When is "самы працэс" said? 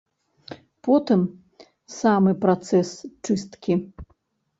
1.97-2.89